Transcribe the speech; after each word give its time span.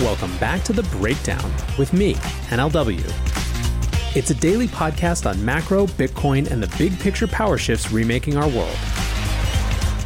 Welcome 0.00 0.34
back 0.38 0.62
to 0.64 0.72
The 0.72 0.82
Breakdown 0.84 1.52
with 1.78 1.92
me, 1.92 2.14
NLW. 2.48 3.04
It's 4.16 4.30
a 4.30 4.34
daily 4.34 4.66
podcast 4.66 5.28
on 5.28 5.44
macro, 5.44 5.86
Bitcoin, 5.86 6.50
and 6.50 6.62
the 6.62 6.74
big 6.78 6.98
picture 6.98 7.26
power 7.26 7.58
shifts 7.58 7.92
remaking 7.92 8.38
our 8.38 8.48
world. 8.48 8.78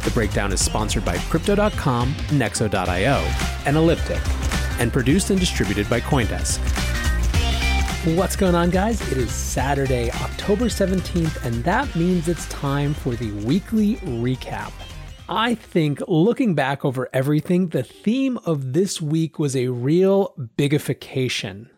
The 0.03 0.11
Breakdown 0.13 0.51
is 0.51 0.59
sponsored 0.59 1.05
by 1.05 1.17
Crypto.com, 1.17 2.13
Nexo.io, 2.13 3.15
and 3.65 3.77
Elliptic 3.77 4.19
and 4.79 4.91
produced 4.91 5.29
and 5.29 5.39
distributed 5.39 5.89
by 5.89 6.01
Coindesk. 6.01 6.59
What's 8.17 8.35
going 8.35 8.53
on, 8.53 8.71
guys? 8.71 9.01
It 9.09 9.17
is 9.17 9.31
Saturday, 9.31 10.11
October 10.11 10.65
17th, 10.65 11.45
and 11.45 11.63
that 11.63 11.95
means 11.95 12.27
it's 12.27 12.49
time 12.49 12.93
for 12.93 13.15
the 13.15 13.31
weekly 13.45 13.95
recap. 13.95 14.73
I 15.27 15.55
think 15.55 16.01
looking 16.07 16.53
back 16.53 16.85
over 16.85 17.09
everything, 17.11 17.69
the 17.69 17.83
theme 17.83 18.37
of 18.45 18.73
this 18.73 19.01
week 19.01 19.39
was 19.39 19.55
a 19.55 19.69
real 19.69 20.33
bigification. 20.57 21.69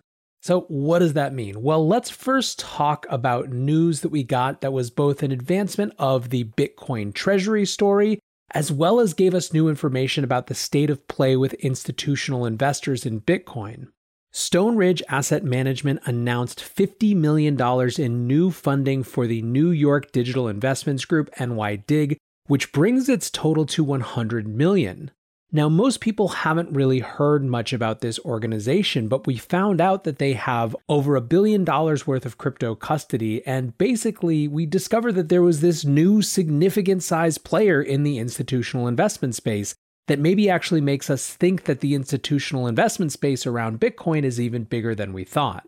So, 0.42 0.62
what 0.68 1.00
does 1.00 1.14
that 1.14 1.34
mean? 1.34 1.62
Well, 1.62 1.88
let's 1.88 2.10
first 2.10 2.60
talk 2.60 3.06
about 3.10 3.50
news 3.50 4.02
that 4.02 4.10
we 4.10 4.24
got 4.24 4.62
that 4.62 4.74
was 4.74 4.90
both 4.90 5.24
an 5.24 5.32
advancement 5.32 5.94
of 5.98 6.30
the 6.30 6.44
Bitcoin 6.44 7.14
Treasury 7.14 7.66
story 7.66 8.20
as 8.52 8.72
well 8.72 9.00
as 9.00 9.14
gave 9.14 9.34
us 9.36 9.54
new 9.54 9.68
information 9.68 10.24
about 10.24 10.48
the 10.48 10.56
state 10.56 10.90
of 10.90 11.08
play 11.08 11.36
with 11.36 11.54
institutional 11.56 12.46
investors 12.46 13.06
in 13.06 13.22
Bitcoin. 13.22 13.88
Stone 14.32 14.76
Ridge 14.76 15.02
Asset 15.10 15.44
Management 15.44 16.00
announced 16.06 16.60
$50 16.60 17.16
million 17.16 17.60
in 17.98 18.28
new 18.28 18.52
funding 18.52 19.04
for 19.04 19.26
the 19.26 19.42
New 19.42 19.72
York 19.72 20.12
Digital 20.12 20.48
Investments 20.48 21.06
Group 21.06 21.30
NYDIG, 21.36 22.18
which 22.48 22.72
brings 22.72 23.08
its 23.08 23.30
total 23.30 23.66
to 23.68 23.84
100 23.84 24.48
million. 24.48 25.12
Now, 25.50 25.70
most 25.70 26.02
people 26.02 26.28
haven't 26.28 26.76
really 26.76 27.00
heard 27.00 27.46
much 27.46 27.72
about 27.72 28.02
this 28.02 28.20
organization, 28.20 29.08
but 29.08 29.26
we 29.26 29.38
found 29.38 29.80
out 29.80 30.04
that 30.04 30.18
they 30.18 30.34
have 30.34 30.76
over 30.90 31.16
a 31.16 31.22
billion 31.22 31.64
dollars 31.64 32.06
worth 32.06 32.26
of 32.26 32.38
crypto 32.38 32.76
custody. 32.76 33.46
And 33.48 33.78
basically, 33.78 34.50
we 34.50 34.66
discovered 34.66 35.14
that 35.14 35.30
there 35.30 35.42
was 35.42 35.62
this 35.62 35.86
new 35.86 36.22
significant 36.22 37.02
size 37.02 37.38
player 37.38 37.82
in 37.82 38.04
the 38.04 38.18
institutional 38.18 38.88
investment 38.88 39.36
space 39.36 39.74
that 40.08 40.20
maybe 40.20 40.50
actually 40.50 40.82
makes 40.82 41.10
us 41.10 41.34
think 41.34 41.64
that 41.64 41.80
the 41.80 41.96
institutional 41.96 42.68
investment 42.68 43.14
space 43.14 43.46
around 43.46 43.80
Bitcoin 43.80 44.24
is 44.24 44.42
even 44.42 44.64
bigger 44.64 44.94
than 44.94 45.14
we 45.14 45.24
thought. 45.24 45.66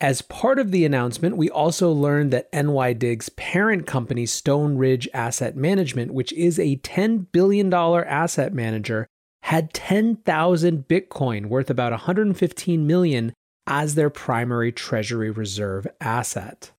As 0.00 0.22
part 0.22 0.60
of 0.60 0.70
the 0.70 0.84
announcement, 0.84 1.36
we 1.36 1.50
also 1.50 1.90
learned 1.90 2.32
that 2.32 2.52
NYDIG's 2.52 3.30
parent 3.30 3.84
company, 3.84 4.26
Stone 4.26 4.78
Ridge 4.78 5.08
Asset 5.12 5.56
Management, 5.56 6.14
which 6.14 6.32
is 6.34 6.58
a 6.58 6.76
$10 6.76 7.26
billion 7.32 7.72
asset 7.74 8.54
manager, 8.54 9.08
had 9.42 9.72
10,000 9.72 10.86
Bitcoin 10.86 11.46
worth 11.46 11.68
about 11.68 11.90
115 11.90 12.86
million 12.86 13.32
as 13.66 13.96
their 13.96 14.08
primary 14.08 14.70
treasury 14.70 15.30
reserve 15.30 15.86
asset. 16.00 16.70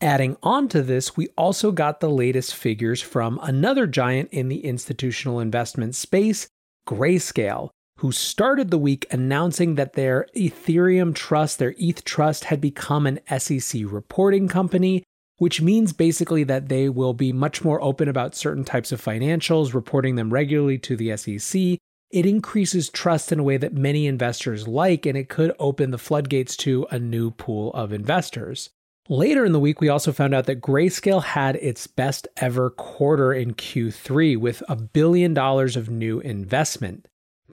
Adding 0.00 0.36
on 0.42 0.68
to 0.68 0.82
this, 0.82 1.16
we 1.16 1.28
also 1.38 1.70
got 1.70 2.00
the 2.00 2.10
latest 2.10 2.54
figures 2.54 3.00
from 3.00 3.38
another 3.42 3.86
giant 3.86 4.28
in 4.32 4.48
the 4.48 4.64
institutional 4.64 5.38
investment 5.38 5.94
space, 5.94 6.48
Grayscale, 6.86 7.70
who 7.98 8.12
started 8.12 8.70
the 8.70 8.78
week 8.78 9.06
announcing 9.10 9.74
that 9.74 9.94
their 9.94 10.26
Ethereum 10.36 11.14
trust, 11.14 11.58
their 11.58 11.74
ETH 11.78 12.04
trust, 12.04 12.44
had 12.44 12.60
become 12.60 13.06
an 13.06 13.20
SEC 13.38 13.82
reporting 13.86 14.48
company, 14.48 15.02
which 15.38 15.60
means 15.60 15.92
basically 15.92 16.44
that 16.44 16.68
they 16.68 16.88
will 16.88 17.14
be 17.14 17.32
much 17.32 17.64
more 17.64 17.82
open 17.82 18.08
about 18.08 18.34
certain 18.34 18.64
types 18.64 18.92
of 18.92 19.02
financials, 19.02 19.74
reporting 19.74 20.16
them 20.16 20.32
regularly 20.32 20.78
to 20.78 20.96
the 20.96 21.16
SEC, 21.16 21.78
it 22.10 22.24
increases 22.24 22.88
trust 22.88 23.32
in 23.32 23.40
a 23.40 23.42
way 23.42 23.56
that 23.56 23.74
many 23.74 24.06
investors 24.06 24.68
like, 24.68 25.06
and 25.06 25.18
it 25.18 25.28
could 25.28 25.54
open 25.58 25.90
the 25.90 25.98
floodgates 25.98 26.56
to 26.58 26.86
a 26.90 26.98
new 26.98 27.30
pool 27.32 27.72
of 27.74 27.92
investors. 27.92 28.70
Later 29.08 29.44
in 29.44 29.52
the 29.52 29.60
week, 29.60 29.80
we 29.80 29.88
also 29.88 30.12
found 30.12 30.34
out 30.34 30.46
that 30.46 30.60
Grayscale 30.60 31.22
had 31.22 31.56
its 31.56 31.86
best 31.86 32.26
ever 32.36 32.70
quarter 32.70 33.32
in 33.32 33.54
Q3 33.54 34.36
with 34.38 34.62
a 34.68 34.76
billion 34.76 35.34
dollars 35.34 35.76
of 35.76 35.90
new 35.90 36.20
investment. 36.20 37.06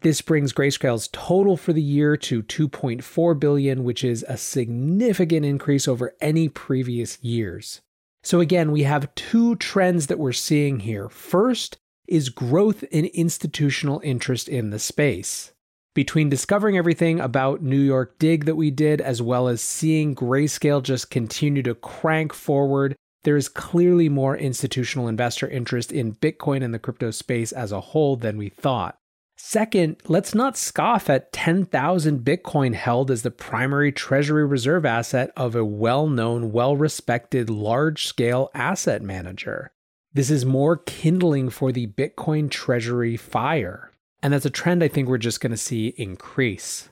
This 0.04 0.22
brings 0.22 0.52
Grayscale's 0.52 1.08
total 1.14 1.56
for 1.56 1.72
the 1.72 1.82
year 1.82 2.18
to 2.18 2.44
2.4 2.44 3.40
billion, 3.40 3.86
which 3.86 4.04
is 4.04 4.26
a 4.28 4.36
significant 4.36 5.46
increase 5.46 5.88
over 5.88 6.14
any 6.20 6.50
previous 6.50 7.24
years. 7.24 7.80
So 8.22 8.42
again, 8.42 8.74
we 8.74 8.84
have 8.84 9.16
two 9.16 9.56
trends 9.56 10.08
that 10.08 10.20
we're 10.20 10.34
seeing 10.34 10.82
here. 10.82 11.08
First, 11.08 11.78
is 12.06 12.28
growth 12.28 12.84
in 12.92 13.06
institutional 13.06 14.02
interest 14.04 14.50
in 14.50 14.72
the 14.72 14.80
space. 14.80 15.54
Between 15.94 16.28
discovering 16.28 16.78
everything 16.78 17.22
about 17.22 17.62
New 17.62 17.80
York 17.80 18.20
Dig 18.20 18.44
that 18.44 18.58
we 18.58 18.72
did, 18.72 19.00
as 19.00 19.22
well 19.22 19.48
as 19.48 19.62
seeing 19.62 20.16
Grayscale 20.16 20.84
just 20.84 21.12
continue 21.12 21.64
to 21.64 21.76
crank 21.76 22.34
forward, 22.34 22.98
there 23.24 23.38
is 23.38 23.48
clearly 23.48 24.10
more 24.10 24.36
institutional 24.36 25.08
investor 25.08 25.48
interest 25.48 25.94
in 25.94 26.16
Bitcoin 26.16 26.62
and 26.62 26.74
the 26.74 26.80
crypto 26.80 27.10
space 27.10 27.54
as 27.54 27.72
a 27.72 27.80
whole 27.80 28.18
than 28.18 28.36
we 28.36 28.50
thought. 28.50 28.98
Second, 29.46 29.98
let's 30.08 30.34
not 30.34 30.56
scoff 30.56 31.10
at 31.10 31.34
10,000 31.34 32.24
Bitcoin 32.24 32.76
held 32.76 33.12
as 33.12 33.24
the 33.24 33.30
primary 33.30 33.92
treasury 33.92 34.46
reserve 34.46 34.86
asset 34.86 35.32
of 35.36 35.54
a 35.54 35.66
well 35.66 36.08
known, 36.08 36.54
well 36.54 36.78
respected, 36.78 37.50
large 37.50 38.08
scale 38.08 38.50
asset 38.54 39.02
manager. 39.02 39.74
This 40.14 40.32
is 40.32 40.46
more 40.46 40.78
kindling 40.78 41.50
for 41.50 41.74
the 41.74 41.88
Bitcoin 41.88 42.50
treasury 42.50 43.18
fire. 43.18 43.92
And 44.24 44.32
that's 44.32 44.46
a 44.46 44.50
trend 44.50 44.82
I 44.82 44.88
think 44.88 45.10
we're 45.10 45.18
just 45.18 45.42
going 45.42 45.52
to 45.52 45.58
see 45.58 45.94
increase. 45.98 46.88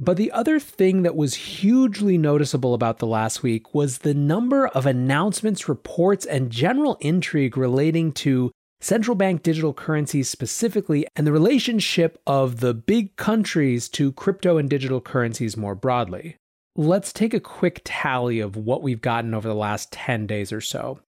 But 0.00 0.16
the 0.16 0.32
other 0.32 0.58
thing 0.58 1.02
that 1.02 1.14
was 1.14 1.34
hugely 1.34 2.18
noticeable 2.18 2.74
about 2.74 2.98
the 2.98 3.06
last 3.06 3.44
week 3.44 3.72
was 3.72 3.98
the 3.98 4.12
number 4.12 4.66
of 4.66 4.86
announcements, 4.86 5.68
reports, 5.68 6.26
and 6.26 6.50
general 6.50 6.98
intrigue 7.00 7.56
relating 7.56 8.10
to 8.14 8.50
central 8.82 9.14
bank 9.14 9.42
digital 9.42 9.72
currencies 9.72 10.28
specifically 10.28 11.06
and 11.16 11.26
the 11.26 11.32
relationship 11.32 12.20
of 12.26 12.60
the 12.60 12.74
big 12.74 13.16
countries 13.16 13.88
to 13.88 14.12
crypto 14.12 14.58
and 14.58 14.68
digital 14.68 15.00
currencies 15.00 15.56
more 15.56 15.74
broadly. 15.74 16.36
Let's 16.76 17.12
take 17.12 17.32
a 17.32 17.40
quick 17.40 17.80
tally 17.84 18.40
of 18.40 18.56
what 18.56 18.82
we've 18.82 19.00
gotten 19.00 19.32
over 19.32 19.48
the 19.48 19.54
last 19.54 19.92
10 19.92 20.26
days 20.26 20.52
or 20.52 20.60
so 20.60 21.00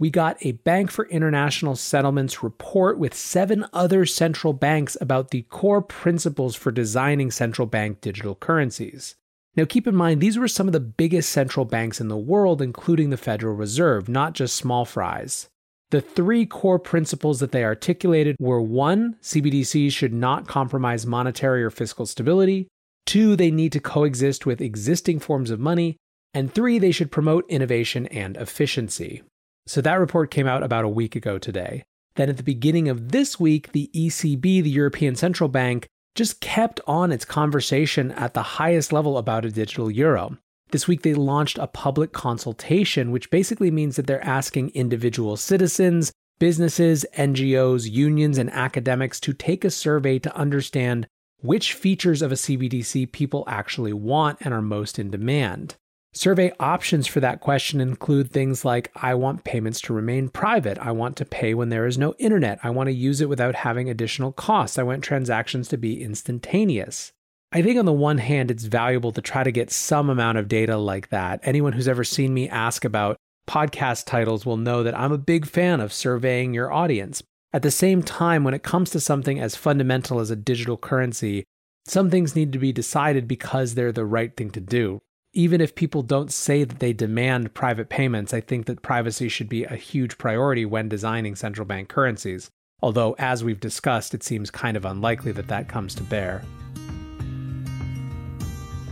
we 0.00 0.08
got 0.08 0.38
a 0.40 0.52
Bank 0.52 0.90
for 0.90 1.06
International 1.08 1.76
Settlements 1.76 2.42
report 2.42 2.98
with 2.98 3.14
seven 3.14 3.66
other 3.74 4.06
central 4.06 4.54
banks 4.54 4.96
about 4.98 5.30
the 5.30 5.42
core 5.42 5.82
principles 5.82 6.56
for 6.56 6.72
designing 6.72 7.30
central 7.30 7.66
bank 7.66 8.00
digital 8.00 8.34
currencies. 8.34 9.14
Now, 9.56 9.66
keep 9.66 9.86
in 9.86 9.94
mind, 9.94 10.22
these 10.22 10.38
were 10.38 10.48
some 10.48 10.66
of 10.66 10.72
the 10.72 10.80
biggest 10.80 11.28
central 11.28 11.66
banks 11.66 12.00
in 12.00 12.08
the 12.08 12.16
world, 12.16 12.62
including 12.62 13.10
the 13.10 13.18
Federal 13.18 13.54
Reserve, 13.54 14.08
not 14.08 14.32
just 14.32 14.56
small 14.56 14.86
fries. 14.86 15.50
The 15.90 16.00
three 16.00 16.46
core 16.46 16.78
principles 16.78 17.40
that 17.40 17.50
they 17.50 17.64
articulated 17.64 18.36
were 18.38 18.62
one, 18.62 19.16
CBDCs 19.22 19.92
should 19.92 20.12
not 20.12 20.46
compromise 20.46 21.04
monetary 21.04 21.64
or 21.64 21.70
fiscal 21.70 22.06
stability, 22.06 22.68
two, 23.06 23.34
they 23.34 23.50
need 23.50 23.72
to 23.72 23.80
coexist 23.80 24.46
with 24.46 24.60
existing 24.60 25.18
forms 25.18 25.50
of 25.50 25.58
money, 25.58 25.96
and 26.32 26.52
three, 26.52 26.78
they 26.78 26.92
should 26.92 27.10
promote 27.10 27.50
innovation 27.50 28.06
and 28.06 28.36
efficiency. 28.36 29.22
So 29.66 29.80
that 29.80 29.94
report 29.94 30.30
came 30.30 30.46
out 30.46 30.62
about 30.62 30.84
a 30.84 30.88
week 30.88 31.16
ago 31.16 31.38
today. 31.38 31.82
Then 32.14 32.28
at 32.28 32.36
the 32.36 32.44
beginning 32.44 32.88
of 32.88 33.10
this 33.10 33.40
week, 33.40 33.72
the 33.72 33.90
ECB, 33.92 34.62
the 34.62 34.70
European 34.70 35.16
Central 35.16 35.48
Bank, 35.48 35.88
just 36.14 36.40
kept 36.40 36.80
on 36.86 37.10
its 37.10 37.24
conversation 37.24 38.12
at 38.12 38.34
the 38.34 38.42
highest 38.42 38.92
level 38.92 39.18
about 39.18 39.44
a 39.44 39.50
digital 39.50 39.90
euro. 39.90 40.38
This 40.70 40.86
week, 40.86 41.02
they 41.02 41.14
launched 41.14 41.58
a 41.58 41.66
public 41.66 42.12
consultation, 42.12 43.10
which 43.10 43.30
basically 43.30 43.70
means 43.70 43.96
that 43.96 44.06
they're 44.06 44.24
asking 44.24 44.70
individual 44.70 45.36
citizens, 45.36 46.12
businesses, 46.38 47.04
NGOs, 47.16 47.90
unions, 47.90 48.38
and 48.38 48.50
academics 48.50 49.18
to 49.20 49.32
take 49.32 49.64
a 49.64 49.70
survey 49.70 50.18
to 50.20 50.36
understand 50.36 51.06
which 51.42 51.72
features 51.72 52.22
of 52.22 52.30
a 52.30 52.36
CBDC 52.36 53.10
people 53.10 53.44
actually 53.46 53.92
want 53.92 54.38
and 54.40 54.54
are 54.54 54.62
most 54.62 54.98
in 54.98 55.10
demand. 55.10 55.76
Survey 56.12 56.52
options 56.58 57.06
for 57.06 57.20
that 57.20 57.40
question 57.40 57.80
include 57.80 58.30
things 58.30 58.64
like 58.64 58.90
I 58.96 59.14
want 59.14 59.44
payments 59.44 59.80
to 59.82 59.92
remain 59.92 60.28
private. 60.28 60.76
I 60.78 60.90
want 60.90 61.16
to 61.18 61.24
pay 61.24 61.54
when 61.54 61.68
there 61.68 61.86
is 61.86 61.98
no 61.98 62.14
internet. 62.18 62.58
I 62.64 62.70
want 62.70 62.88
to 62.88 62.92
use 62.92 63.20
it 63.20 63.28
without 63.28 63.54
having 63.54 63.88
additional 63.88 64.32
costs. 64.32 64.76
I 64.76 64.82
want 64.82 65.04
transactions 65.04 65.68
to 65.68 65.78
be 65.78 66.02
instantaneous. 66.02 67.12
I 67.52 67.62
think 67.62 67.78
on 67.78 67.84
the 67.84 67.92
one 67.92 68.18
hand, 68.18 68.50
it's 68.50 68.64
valuable 68.64 69.10
to 69.12 69.20
try 69.20 69.42
to 69.42 69.50
get 69.50 69.72
some 69.72 70.08
amount 70.08 70.38
of 70.38 70.46
data 70.46 70.76
like 70.76 71.08
that. 71.08 71.40
Anyone 71.42 71.72
who's 71.72 71.88
ever 71.88 72.04
seen 72.04 72.32
me 72.32 72.48
ask 72.48 72.84
about 72.84 73.16
podcast 73.48 74.06
titles 74.06 74.46
will 74.46 74.56
know 74.56 74.84
that 74.84 74.96
I'm 74.96 75.10
a 75.10 75.18
big 75.18 75.46
fan 75.46 75.80
of 75.80 75.92
surveying 75.92 76.54
your 76.54 76.72
audience. 76.72 77.22
At 77.52 77.62
the 77.62 77.72
same 77.72 78.02
time, 78.02 78.44
when 78.44 78.54
it 78.54 78.62
comes 78.62 78.90
to 78.90 79.00
something 79.00 79.40
as 79.40 79.56
fundamental 79.56 80.20
as 80.20 80.30
a 80.30 80.36
digital 80.36 80.76
currency, 80.76 81.44
some 81.86 82.08
things 82.08 82.36
need 82.36 82.52
to 82.52 82.58
be 82.60 82.72
decided 82.72 83.26
because 83.26 83.74
they're 83.74 83.90
the 83.90 84.04
right 84.04 84.36
thing 84.36 84.50
to 84.52 84.60
do 84.60 85.00
even 85.32 85.60
if 85.60 85.74
people 85.74 86.02
don't 86.02 86.32
say 86.32 86.64
that 86.64 86.80
they 86.80 86.92
demand 86.92 87.54
private 87.54 87.88
payments, 87.88 88.34
I 88.34 88.40
think 88.40 88.66
that 88.66 88.82
privacy 88.82 89.28
should 89.28 89.48
be 89.48 89.64
a 89.64 89.76
huge 89.76 90.18
priority 90.18 90.64
when 90.64 90.88
designing 90.88 91.36
central 91.36 91.64
bank 91.64 91.88
currencies. 91.88 92.50
Although, 92.82 93.14
as 93.18 93.44
we've 93.44 93.60
discussed, 93.60 94.14
it 94.14 94.24
seems 94.24 94.50
kind 94.50 94.76
of 94.76 94.84
unlikely 94.84 95.32
that 95.32 95.48
that 95.48 95.68
comes 95.68 95.94
to 95.96 96.02
bear. 96.02 96.42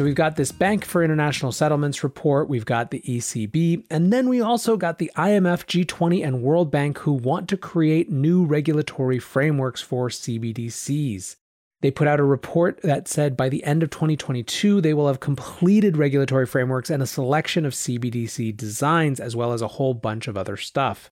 So 0.00 0.04
we've 0.04 0.14
got 0.14 0.36
this 0.36 0.50
Bank 0.50 0.86
for 0.86 1.04
International 1.04 1.52
Settlements 1.52 2.02
report, 2.02 2.48
we've 2.48 2.64
got 2.64 2.90
the 2.90 3.02
ECB, 3.02 3.84
and 3.90 4.10
then 4.10 4.30
we 4.30 4.40
also 4.40 4.78
got 4.78 4.96
the 4.96 5.12
IMF, 5.14 5.66
G20, 5.66 6.26
and 6.26 6.40
World 6.40 6.70
Bank 6.70 6.96
who 7.00 7.12
want 7.12 7.50
to 7.50 7.58
create 7.58 8.10
new 8.10 8.46
regulatory 8.46 9.18
frameworks 9.18 9.82
for 9.82 10.08
CBDCs. 10.08 11.36
They 11.82 11.90
put 11.90 12.08
out 12.08 12.18
a 12.18 12.24
report 12.24 12.80
that 12.80 13.08
said 13.08 13.36
by 13.36 13.50
the 13.50 13.62
end 13.62 13.82
of 13.82 13.90
2022, 13.90 14.80
they 14.80 14.94
will 14.94 15.06
have 15.06 15.20
completed 15.20 15.98
regulatory 15.98 16.46
frameworks 16.46 16.88
and 16.88 17.02
a 17.02 17.06
selection 17.06 17.66
of 17.66 17.74
CBDC 17.74 18.56
designs, 18.56 19.20
as 19.20 19.36
well 19.36 19.52
as 19.52 19.60
a 19.60 19.68
whole 19.68 19.92
bunch 19.92 20.28
of 20.28 20.34
other 20.34 20.56
stuff. 20.56 21.10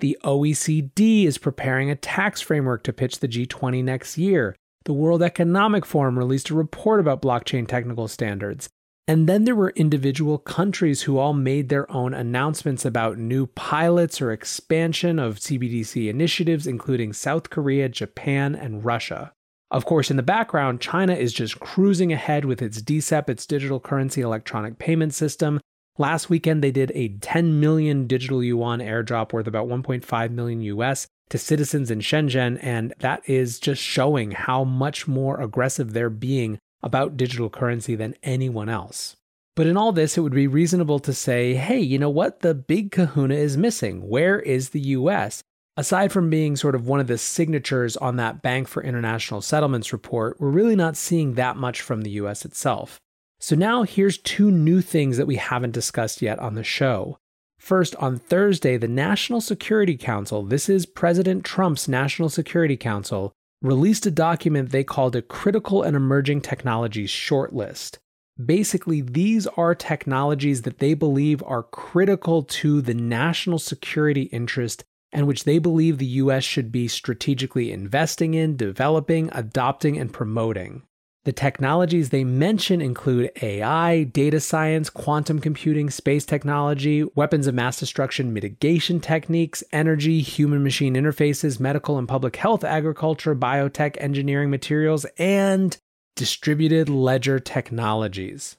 The 0.00 0.18
OECD 0.22 1.24
is 1.24 1.38
preparing 1.38 1.90
a 1.90 1.96
tax 1.96 2.42
framework 2.42 2.82
to 2.82 2.92
pitch 2.92 3.20
the 3.20 3.28
G20 3.28 3.82
next 3.82 4.18
year. 4.18 4.54
The 4.88 4.94
World 4.94 5.22
Economic 5.22 5.84
Forum 5.84 6.18
released 6.18 6.48
a 6.48 6.54
report 6.54 6.98
about 6.98 7.20
blockchain 7.20 7.68
technical 7.68 8.08
standards. 8.08 8.70
And 9.06 9.28
then 9.28 9.44
there 9.44 9.54
were 9.54 9.74
individual 9.76 10.38
countries 10.38 11.02
who 11.02 11.18
all 11.18 11.34
made 11.34 11.68
their 11.68 11.92
own 11.92 12.14
announcements 12.14 12.86
about 12.86 13.18
new 13.18 13.48
pilots 13.48 14.22
or 14.22 14.32
expansion 14.32 15.18
of 15.18 15.40
CBDC 15.40 16.08
initiatives, 16.08 16.66
including 16.66 17.12
South 17.12 17.50
Korea, 17.50 17.90
Japan, 17.90 18.54
and 18.54 18.82
Russia. 18.82 19.30
Of 19.70 19.84
course, 19.84 20.10
in 20.10 20.16
the 20.16 20.22
background, 20.22 20.80
China 20.80 21.12
is 21.12 21.34
just 21.34 21.60
cruising 21.60 22.10
ahead 22.10 22.46
with 22.46 22.62
its 22.62 22.80
DCEP, 22.80 23.28
its 23.28 23.44
digital 23.44 23.80
currency 23.80 24.22
electronic 24.22 24.78
payment 24.78 25.12
system. 25.12 25.60
Last 26.00 26.30
weekend, 26.30 26.62
they 26.62 26.70
did 26.70 26.92
a 26.94 27.08
10 27.08 27.58
million 27.58 28.06
digital 28.06 28.42
yuan 28.42 28.78
airdrop 28.78 29.32
worth 29.32 29.48
about 29.48 29.66
1.5 29.66 30.30
million 30.30 30.60
US 30.62 31.08
to 31.30 31.38
citizens 31.38 31.90
in 31.90 31.98
Shenzhen, 31.98 32.56
and 32.62 32.94
that 33.00 33.28
is 33.28 33.58
just 33.58 33.82
showing 33.82 34.30
how 34.30 34.62
much 34.62 35.08
more 35.08 35.40
aggressive 35.40 35.92
they're 35.92 36.08
being 36.08 36.58
about 36.84 37.16
digital 37.16 37.50
currency 37.50 37.96
than 37.96 38.14
anyone 38.22 38.68
else. 38.68 39.16
But 39.56 39.66
in 39.66 39.76
all 39.76 39.90
this, 39.90 40.16
it 40.16 40.20
would 40.20 40.32
be 40.32 40.46
reasonable 40.46 41.00
to 41.00 41.12
say, 41.12 41.54
hey, 41.54 41.80
you 41.80 41.98
know 41.98 42.10
what? 42.10 42.40
The 42.40 42.54
big 42.54 42.92
kahuna 42.92 43.34
is 43.34 43.56
missing. 43.56 44.08
Where 44.08 44.38
is 44.38 44.68
the 44.68 44.80
US? 44.80 45.42
Aside 45.76 46.12
from 46.12 46.30
being 46.30 46.54
sort 46.54 46.76
of 46.76 46.86
one 46.86 47.00
of 47.00 47.08
the 47.08 47.18
signatures 47.18 47.96
on 47.96 48.14
that 48.16 48.40
Bank 48.40 48.68
for 48.68 48.84
International 48.84 49.40
Settlements 49.40 49.92
report, 49.92 50.40
we're 50.40 50.48
really 50.48 50.76
not 50.76 50.96
seeing 50.96 51.34
that 51.34 51.56
much 51.56 51.80
from 51.80 52.02
the 52.02 52.10
US 52.10 52.44
itself. 52.44 53.00
So 53.40 53.54
now 53.54 53.84
here's 53.84 54.18
two 54.18 54.50
new 54.50 54.80
things 54.80 55.16
that 55.16 55.26
we 55.26 55.36
haven't 55.36 55.72
discussed 55.72 56.20
yet 56.22 56.38
on 56.38 56.54
the 56.54 56.64
show. 56.64 57.18
First, 57.58 57.94
on 57.96 58.18
Thursday, 58.18 58.76
the 58.76 58.88
National 58.88 59.40
Security 59.40 59.96
Council, 59.96 60.42
this 60.42 60.68
is 60.68 60.86
President 60.86 61.44
Trump's 61.44 61.88
National 61.88 62.28
Security 62.28 62.76
Council, 62.76 63.32
released 63.62 64.06
a 64.06 64.10
document 64.10 64.70
they 64.70 64.84
called 64.84 65.16
a 65.16 65.22
Critical 65.22 65.82
and 65.82 65.96
Emerging 65.96 66.40
Technologies 66.40 67.10
Shortlist. 67.10 67.98
Basically, 68.44 69.00
these 69.00 69.46
are 69.48 69.74
technologies 69.74 70.62
that 70.62 70.78
they 70.78 70.94
believe 70.94 71.42
are 71.44 71.64
critical 71.64 72.44
to 72.44 72.80
the 72.80 72.94
national 72.94 73.58
security 73.58 74.22
interest 74.22 74.84
and 75.10 75.26
which 75.26 75.44
they 75.44 75.58
believe 75.58 75.98
the 75.98 76.06
US 76.06 76.44
should 76.44 76.70
be 76.70 76.86
strategically 76.86 77.72
investing 77.72 78.34
in, 78.34 78.56
developing, 78.56 79.30
adopting, 79.32 79.98
and 79.98 80.12
promoting. 80.12 80.82
The 81.28 81.32
technologies 81.32 82.08
they 82.08 82.24
mention 82.24 82.80
include 82.80 83.30
AI, 83.42 84.04
data 84.04 84.40
science, 84.40 84.88
quantum 84.88 85.40
computing, 85.40 85.90
space 85.90 86.24
technology, 86.24 87.04
weapons 87.16 87.46
of 87.46 87.54
mass 87.54 87.78
destruction 87.78 88.32
mitigation 88.32 88.98
techniques, 88.98 89.62
energy, 89.70 90.22
human 90.22 90.62
machine 90.62 90.94
interfaces, 90.94 91.60
medical 91.60 91.98
and 91.98 92.08
public 92.08 92.36
health, 92.36 92.64
agriculture, 92.64 93.36
biotech, 93.36 93.98
engineering 94.00 94.48
materials, 94.48 95.04
and 95.18 95.76
distributed 96.16 96.88
ledger 96.88 97.38
technologies. 97.38 98.56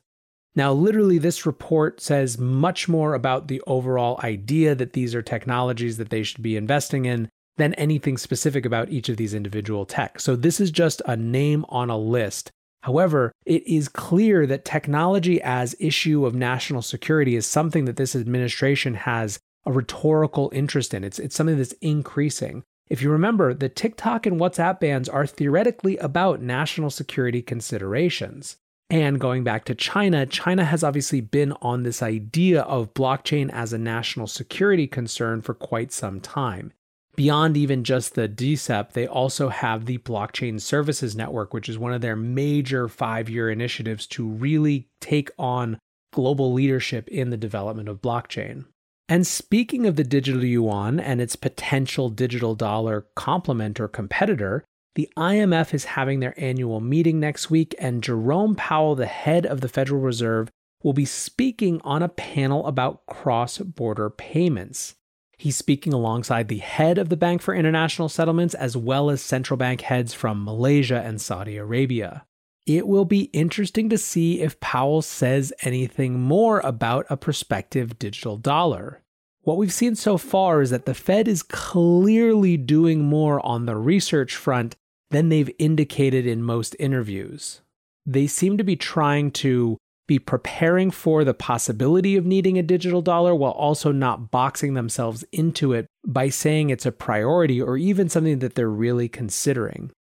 Now, 0.56 0.72
literally, 0.72 1.18
this 1.18 1.48
report 1.48 2.00
says 2.00 2.38
much 2.38 2.88
more 2.88 3.16
about 3.16 3.48
the 3.48 3.64
overall 3.66 4.20
idea 4.24 4.76
that 4.76 4.94
these 4.94 5.16
are 5.16 5.24
technologies 5.24 5.98
that 5.98 6.12
they 6.12 6.22
should 6.22 6.44
be 6.44 6.56
investing 6.56 7.06
in 7.06 7.30
than 7.58 7.74
anything 7.74 8.20
specific 8.20 8.64
about 8.64 8.90
each 8.90 9.10
of 9.10 9.18
these 9.18 9.34
individual 9.34 9.88
tech. 9.88 10.20
So, 10.20 10.36
this 10.36 10.60
is 10.60 10.70
just 10.70 11.02
a 11.08 11.18
name 11.18 11.66
on 11.70 11.90
a 11.90 11.98
list 11.98 12.52
However, 12.82 13.32
it 13.46 13.66
is 13.68 13.90
clear 13.90 14.46
that 14.48 14.66
technology 14.66 15.42
as 15.42 15.76
issue 15.80 16.26
of 16.26 16.34
national 16.34 16.82
security 16.82 17.36
is 17.36 17.46
something 17.46 17.86
that 17.86 17.98
this 17.98 18.16
administration 18.16 18.94
has 18.94 19.40
a 19.66 19.72
rhetorical 19.72 20.50
interest 20.54 20.94
in. 20.94 21.04
It's, 21.04 21.20
it's 21.20 21.36
something 21.36 21.58
that's 21.58 21.74
increasing. 21.82 22.64
If 22.90 23.02
you 23.02 23.12
remember, 23.12 23.54
the 23.54 23.70
TikTok 23.70 24.26
and 24.26 24.40
WhatsApp 24.40 24.80
bans 24.80 25.10
are 25.10 25.28
theoretically 25.28 25.98
about 25.98 26.42
national 26.42 26.90
security 26.90 27.42
considerations. 27.42 28.58
And 28.90 29.20
going 29.20 29.44
back 29.44 29.66
to 29.66 29.76
China, 29.76 30.26
China 30.26 30.66
has 30.66 30.84
obviously 30.84 31.22
been 31.22 31.54
on 31.62 31.84
this 31.84 32.02
idea 32.02 32.62
of 32.62 32.96
blockchain 32.96 33.52
as 33.52 33.72
a 33.72 33.78
national 33.78 34.26
security 34.26 34.88
concern 34.88 35.44
for 35.44 35.54
quite 35.54 35.92
some 35.92 36.20
time. 36.20 36.74
Beyond 37.20 37.58
even 37.58 37.84
just 37.84 38.16
the 38.16 38.30
DCEP, 38.30 38.94
they 38.94 39.06
also 39.06 39.50
have 39.50 39.86
the 39.86 39.98
Blockchain 39.98 40.62
Services 40.62 41.18
Network, 41.18 41.54
which 41.54 41.68
is 41.68 41.78
one 41.78 41.92
of 41.92 42.00
their 42.00 42.16
major 42.16 42.88
five 42.88 43.30
year 43.30 43.50
initiatives 43.50 44.08
to 44.08 44.26
really 44.26 44.88
take 45.02 45.30
on 45.38 45.80
global 46.14 46.54
leadership 46.54 47.10
in 47.10 47.30
the 47.30 47.36
development 47.36 47.90
of 47.90 48.02
blockchain. 48.02 48.68
And 49.10 49.28
speaking 49.28 49.86
of 49.86 49.98
the 49.98 50.06
digital 50.06 50.46
yuan 50.46 50.98
and 50.98 51.20
its 51.20 51.36
potential 51.36 52.08
digital 52.08 52.56
dollar 52.56 53.08
complement 53.18 53.82
or 53.82 53.90
competitor, 53.90 54.64
the 54.96 55.10
IMF 55.18 55.74
is 55.74 55.84
having 55.84 56.22
their 56.22 56.42
annual 56.42 56.80
meeting 56.80 57.20
next 57.20 57.50
week, 57.50 57.76
and 57.80 58.02
Jerome 58.02 58.56
Powell, 58.56 58.96
the 58.96 59.08
head 59.08 59.46
of 59.46 59.60
the 59.60 59.68
Federal 59.68 60.00
Reserve, 60.00 60.50
will 60.84 60.94
be 60.94 61.04
speaking 61.04 61.82
on 61.84 62.02
a 62.02 62.08
panel 62.08 62.66
about 62.66 63.06
cross 63.08 63.58
border 63.58 64.10
payments. 64.10 64.96
He's 65.40 65.56
speaking 65.56 65.94
alongside 65.94 66.50
the 66.50 66.58
head 66.58 66.98
of 66.98 67.08
the 67.08 67.16
Bank 67.16 67.42
for 67.42 67.56
International 67.56 68.10
Settlements, 68.10 68.54
as 68.54 68.76
well 68.76 69.10
as 69.10 69.22
central 69.22 69.56
bank 69.56 69.80
heads 69.80 70.14
from 70.14 70.44
Malaysia 70.44 71.02
and 71.02 71.22
Saudi 71.22 71.56
Arabia. 71.56 72.26
It 72.68 72.86
will 72.86 73.06
be 73.06 73.30
interesting 73.32 73.88
to 73.88 73.98
see 73.98 74.42
if 74.42 74.60
Powell 74.60 75.02
says 75.02 75.54
anything 75.62 76.20
more 76.20 76.60
about 76.60 77.06
a 77.10 77.16
prospective 77.16 77.98
digital 77.98 78.36
dollar. 78.36 79.02
What 79.44 79.56
we've 79.56 79.72
seen 79.72 79.96
so 79.96 80.18
far 80.18 80.62
is 80.62 80.72
that 80.72 80.86
the 80.86 80.94
Fed 80.94 81.30
is 81.30 81.42
clearly 81.42 82.58
doing 82.58 83.06
more 83.06 83.44
on 83.46 83.66
the 83.66 83.78
research 83.78 84.36
front 84.36 84.76
than 85.10 85.30
they've 85.30 85.50
indicated 85.58 86.28
in 86.28 86.44
most 86.44 86.76
interviews. 86.80 87.62
They 88.06 88.28
seem 88.28 88.58
to 88.58 88.66
be 88.66 88.76
trying 88.76 89.32
to 89.32 89.78
be 90.10 90.18
preparing 90.18 90.90
for 90.90 91.24
the 91.24 91.36
possibility 91.36 92.18
of 92.18 92.26
needing 92.26 92.58
a 92.58 92.64
digital 92.64 93.04
dollar 93.04 93.36
while 93.36 93.52
also 93.52 93.92
not 93.92 94.32
boxing 94.32 94.74
themselves 94.74 95.24
into 95.32 95.72
it 95.72 95.86
by 96.04 96.30
saying 96.30 96.72
it's 96.72 96.86
a 96.88 96.92
priority 96.92 97.62
or 97.62 97.78
even 97.78 98.10
something 98.10 98.40
that 98.40 98.56
they're 98.56 98.68
really 98.68 99.08
considering. 99.08 99.92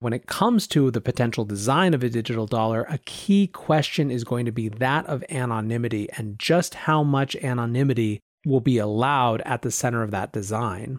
When 0.00 0.12
it 0.12 0.26
comes 0.26 0.66
to 0.68 0.90
the 0.90 1.00
potential 1.00 1.46
design 1.46 1.94
of 1.94 2.04
a 2.04 2.10
digital 2.10 2.46
dollar, 2.46 2.82
a 2.90 2.98
key 3.06 3.46
question 3.46 4.10
is 4.10 4.22
going 4.22 4.44
to 4.44 4.52
be 4.52 4.68
that 4.68 5.06
of 5.06 5.24
anonymity 5.30 6.10
and 6.18 6.38
just 6.38 6.74
how 6.74 7.02
much 7.02 7.34
anonymity 7.36 8.20
will 8.44 8.60
be 8.60 8.76
allowed 8.76 9.40
at 9.46 9.62
the 9.62 9.70
center 9.70 10.02
of 10.02 10.10
that 10.10 10.30
design. 10.30 10.98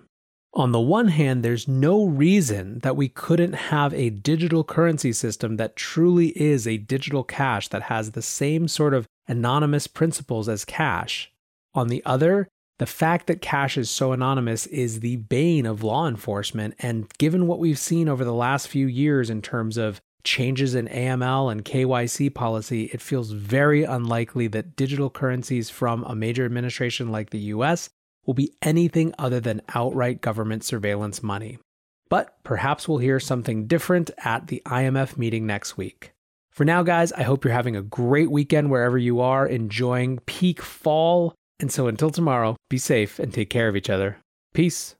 On 0.55 0.71
the 0.71 0.79
one 0.79 1.09
hand, 1.09 1.43
there's 1.43 1.67
no 1.67 2.05
reason 2.05 2.79
that 2.79 2.95
we 2.95 3.09
couldn't 3.09 3.53
have 3.53 3.93
a 3.93 4.09
digital 4.09 4.63
currency 4.63 5.11
system 5.11 5.57
that 5.57 5.75
truly 5.75 6.27
is 6.29 6.65
a 6.65 6.77
digital 6.77 7.25
cash 7.25 7.67
that 7.67 7.83
has 7.83 8.11
the 8.11 8.21
same 8.21 8.69
sort 8.69 8.93
of 8.93 9.05
anonymous 9.27 9.85
principles 9.85 10.47
as 10.47 10.63
cash. 10.63 11.29
On 11.73 11.89
the 11.89 12.01
other, 12.05 12.47
the 12.79 12.85
fact 12.85 13.27
that 13.27 13.41
cash 13.41 13.77
is 13.77 13.89
so 13.89 14.13
anonymous 14.13 14.65
is 14.67 15.01
the 15.01 15.17
bane 15.17 15.65
of 15.65 15.83
law 15.83 16.07
enforcement. 16.07 16.75
And 16.79 17.09
given 17.17 17.47
what 17.47 17.59
we've 17.59 17.79
seen 17.79 18.07
over 18.07 18.23
the 18.23 18.33
last 18.33 18.69
few 18.69 18.87
years 18.87 19.29
in 19.29 19.41
terms 19.41 19.75
of 19.75 19.99
changes 20.23 20.73
in 20.73 20.87
AML 20.87 21.51
and 21.51 21.65
KYC 21.65 22.33
policy, 22.33 22.85
it 22.93 23.01
feels 23.01 23.31
very 23.31 23.83
unlikely 23.83 24.47
that 24.47 24.77
digital 24.77 25.09
currencies 25.09 25.69
from 25.69 26.03
a 26.05 26.15
major 26.15 26.45
administration 26.45 27.11
like 27.11 27.31
the 27.31 27.39
US 27.39 27.89
will 28.25 28.33
be 28.33 28.53
anything 28.61 29.13
other 29.17 29.39
than 29.39 29.61
outright 29.73 30.21
government 30.21 30.63
surveillance 30.63 31.23
money. 31.23 31.59
But 32.09 32.35
perhaps 32.43 32.87
we'll 32.87 32.99
hear 32.99 33.19
something 33.19 33.67
different 33.67 34.11
at 34.23 34.47
the 34.47 34.61
IMF 34.65 35.17
meeting 35.17 35.45
next 35.45 35.77
week. 35.77 36.11
For 36.51 36.63
now, 36.63 36.83
guys, 36.83 37.11
I 37.11 37.23
hope 37.23 37.43
you're 37.43 37.53
having 37.53 37.75
a 37.75 37.81
great 37.81 38.31
weekend 38.31 38.71
wherever 38.71 38.97
you 38.97 39.19
are, 39.19 39.45
enjoying 39.45 40.19
peak 40.19 40.61
fall. 40.61 41.33
And 41.59 41.71
so 41.71 41.87
until 41.87 42.11
tomorrow, 42.11 42.55
be 42.69 42.77
safe 42.77 43.19
and 43.19 43.33
take 43.33 43.49
care 43.49 43.67
of 43.67 43.75
each 43.75 43.89
other. 43.89 44.17
Peace. 44.53 44.95